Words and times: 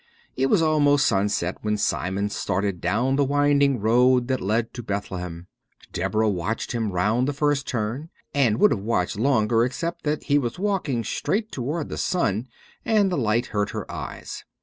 It 0.35 0.47
was 0.47 0.63
almost 0.63 1.05
sunset 1.05 1.57
when 1.61 1.77
Simon 1.77 2.29
started 2.31 2.81
down 2.81 3.17
the 3.17 3.23
winding 3.23 3.79
road 3.79 4.29
that 4.29 4.41
led 4.41 4.73
to 4.73 4.81
Bethlehem. 4.81 5.45
Deborah 5.93 6.27
watched 6.27 6.71
him 6.71 6.91
round 6.91 7.27
the 7.27 7.33
first 7.33 7.67
turn 7.67 8.09
and 8.33 8.57
would 8.59 8.71
have 8.71 8.79
watched 8.79 9.15
longer 9.19 9.63
except 9.63 10.01
that 10.05 10.23
he 10.23 10.39
was 10.39 10.57
walking 10.57 11.03
straight 11.03 11.51
toward 11.51 11.89
the 11.89 11.99
sun 11.99 12.47
and 12.83 13.11
the 13.11 13.15
light 13.15 13.45
hurt 13.53 13.69
her 13.69 13.91
eyes. 13.91 14.43